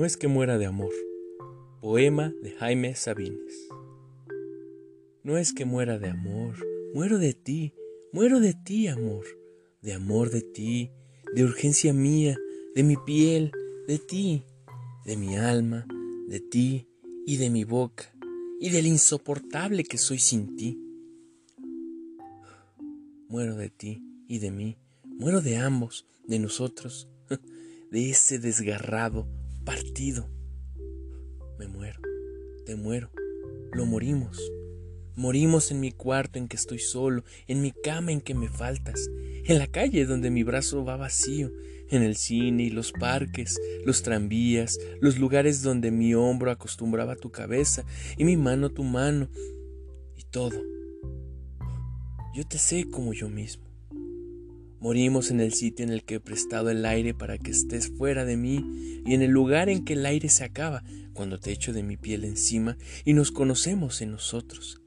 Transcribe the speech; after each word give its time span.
No 0.00 0.06
es 0.06 0.16
que 0.16 0.28
muera 0.28 0.56
de 0.56 0.64
amor. 0.64 0.94
Poema 1.82 2.32
de 2.40 2.52
Jaime 2.52 2.94
Sabines. 2.94 3.68
No 5.22 5.36
es 5.36 5.52
que 5.52 5.66
muera 5.66 5.98
de 5.98 6.08
amor, 6.08 6.54
muero 6.94 7.18
de 7.18 7.34
ti, 7.34 7.74
muero 8.10 8.40
de 8.40 8.54
ti, 8.54 8.88
amor, 8.88 9.26
de 9.82 9.92
amor 9.92 10.30
de 10.30 10.40
ti, 10.40 10.90
de 11.34 11.44
urgencia 11.44 11.92
mía, 11.92 12.38
de 12.74 12.82
mi 12.82 12.96
piel, 12.96 13.52
de 13.86 13.98
ti, 13.98 14.46
de 15.04 15.18
mi 15.18 15.36
alma, 15.36 15.86
de 16.28 16.40
ti. 16.40 16.88
Y 17.26 17.36
de 17.36 17.50
mi 17.50 17.64
boca, 17.64 18.10
y 18.58 18.70
del 18.70 18.86
insoportable 18.86 19.84
que 19.84 19.98
soy 19.98 20.18
sin 20.18 20.56
ti. 20.56 20.80
Muero 23.28 23.54
de 23.54 23.68
ti 23.68 24.02
y 24.26 24.38
de 24.38 24.50
mí, 24.50 24.78
muero 25.04 25.42
de 25.42 25.58
ambos, 25.58 26.06
de 26.26 26.38
nosotros, 26.38 27.06
de 27.90 28.08
ese 28.08 28.38
desgarrado 28.38 29.28
partido. 29.64 30.28
Me 31.58 31.68
muero, 31.68 32.00
te 32.64 32.76
muero, 32.76 33.10
lo 33.72 33.86
morimos. 33.86 34.40
Morimos 35.16 35.70
en 35.70 35.80
mi 35.80 35.92
cuarto 35.92 36.38
en 36.38 36.48
que 36.48 36.56
estoy 36.56 36.78
solo, 36.78 37.24
en 37.46 37.60
mi 37.60 37.72
cama 37.72 38.12
en 38.12 38.20
que 38.20 38.34
me 38.34 38.48
faltas, 38.48 39.10
en 39.44 39.58
la 39.58 39.66
calle 39.66 40.06
donde 40.06 40.30
mi 40.30 40.42
brazo 40.42 40.84
va 40.84 40.96
vacío, 40.96 41.52
en 41.90 42.02
el 42.02 42.16
cine 42.16 42.62
y 42.64 42.70
los 42.70 42.92
parques, 42.92 43.60
los 43.84 44.02
tranvías, 44.02 44.78
los 45.00 45.18
lugares 45.18 45.62
donde 45.62 45.90
mi 45.90 46.14
hombro 46.14 46.50
acostumbraba 46.50 47.16
tu 47.16 47.30
cabeza 47.30 47.84
y 48.16 48.24
mi 48.24 48.36
mano 48.36 48.70
tu 48.70 48.82
mano, 48.82 49.28
y 50.16 50.22
todo. 50.24 50.62
Yo 52.34 52.46
te 52.46 52.58
sé 52.58 52.88
como 52.88 53.12
yo 53.12 53.28
mismo. 53.28 53.69
Morimos 54.80 55.30
en 55.30 55.40
el 55.40 55.52
sitio 55.52 55.84
en 55.84 55.92
el 55.92 56.04
que 56.04 56.14
he 56.14 56.20
prestado 56.20 56.70
el 56.70 56.86
aire 56.86 57.12
para 57.12 57.36
que 57.36 57.50
estés 57.50 57.90
fuera 57.90 58.24
de 58.24 58.38
mí 58.38 59.02
y 59.04 59.12
en 59.12 59.20
el 59.20 59.30
lugar 59.30 59.68
en 59.68 59.84
que 59.84 59.92
el 59.92 60.06
aire 60.06 60.30
se 60.30 60.42
acaba 60.42 60.82
cuando 61.12 61.38
te 61.38 61.52
echo 61.52 61.74
de 61.74 61.82
mi 61.82 61.98
piel 61.98 62.24
encima 62.24 62.78
y 63.04 63.12
nos 63.12 63.30
conocemos 63.30 64.00
en 64.00 64.12
nosotros, 64.12 64.80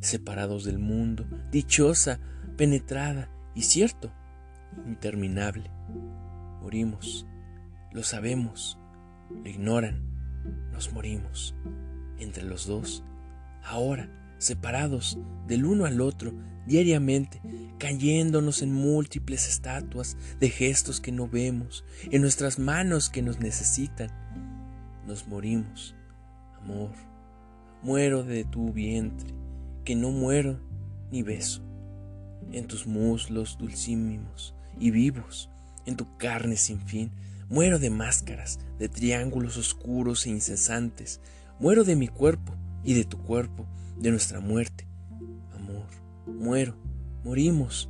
separados 0.00 0.64
del 0.64 0.78
mundo, 0.78 1.26
dichosa, 1.50 2.20
penetrada 2.56 3.30
y 3.54 3.62
cierto, 3.62 4.10
interminable. 4.86 5.70
Morimos, 6.62 7.26
lo 7.92 8.02
sabemos, 8.02 8.78
lo 9.28 9.46
ignoran, 9.46 10.08
nos 10.72 10.90
morimos, 10.90 11.54
entre 12.18 12.44
los 12.44 12.66
dos, 12.66 13.04
ahora, 13.62 14.23
separados 14.44 15.18
del 15.46 15.64
uno 15.64 15.86
al 15.86 16.00
otro, 16.00 16.32
diariamente, 16.66 17.40
cayéndonos 17.78 18.62
en 18.62 18.72
múltiples 18.72 19.48
estatuas 19.48 20.16
de 20.40 20.50
gestos 20.50 21.00
que 21.00 21.12
no 21.12 21.28
vemos, 21.28 21.84
en 22.10 22.22
nuestras 22.22 22.58
manos 22.58 23.10
que 23.10 23.22
nos 23.22 23.40
necesitan. 23.40 24.10
Nos 25.06 25.26
morimos, 25.26 25.94
amor, 26.60 26.92
muero 27.82 28.22
de 28.22 28.44
tu 28.44 28.72
vientre, 28.72 29.34
que 29.84 29.94
no 29.94 30.10
muero 30.10 30.60
ni 31.10 31.22
beso, 31.22 31.62
en 32.52 32.66
tus 32.66 32.86
muslos 32.86 33.58
dulcísimos 33.58 34.54
y 34.78 34.90
vivos, 34.90 35.50
en 35.86 35.96
tu 35.96 36.16
carne 36.16 36.56
sin 36.56 36.80
fin, 36.80 37.12
muero 37.48 37.78
de 37.78 37.90
máscaras, 37.90 38.58
de 38.78 38.88
triángulos 38.88 39.56
oscuros 39.56 40.26
e 40.26 40.30
incesantes, 40.30 41.20
muero 41.60 41.84
de 41.84 41.96
mi 41.96 42.08
cuerpo 42.08 42.54
y 42.82 42.94
de 42.94 43.04
tu 43.04 43.18
cuerpo, 43.18 43.66
de 44.04 44.10
nuestra 44.10 44.38
muerte, 44.38 44.86
muero, 46.26 46.76
morimos, 47.24 47.88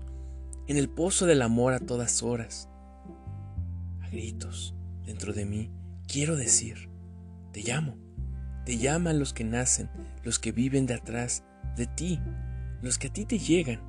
en 0.69 0.77
el 0.77 0.89
pozo 0.89 1.27
del 1.27 1.43
amor 1.43 1.75
a 1.75 1.81
todas 1.81 2.23
horas. 2.23 2.69
A 4.01 4.09
gritos, 4.11 4.77
dentro 5.05 5.33
de 5.33 5.45
mí, 5.45 5.73
quiero 6.07 6.37
decir, 6.37 6.89
te 7.51 7.63
llamo, 7.63 7.97
te 8.65 8.79
llaman 8.79 9.19
los 9.19 9.33
que 9.33 9.43
nacen, 9.43 9.91
los 10.23 10.39
que 10.39 10.53
viven 10.53 10.87
de 10.87 10.95
atrás, 10.95 11.43
de 11.77 11.89
ti, 11.89 12.21
los 12.81 12.97
que 12.97 13.09
a 13.09 13.13
ti 13.13 13.25
te 13.25 13.41
llegan, 13.41 13.81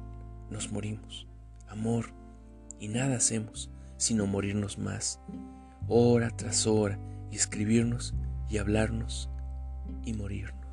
nos 0.49 0.71
morimos, 0.71 1.27
amor, 1.67 2.07
y 2.79 2.87
nada 2.87 3.17
hacemos 3.17 3.69
sino 3.97 4.25
morirnos 4.25 4.79
más, 4.79 5.21
hora 5.87 6.31
tras 6.35 6.65
hora, 6.65 6.99
y 7.31 7.35
escribirnos 7.35 8.15
y 8.49 8.57
hablarnos 8.57 9.29
y 10.03 10.13
morirnos. 10.13 10.64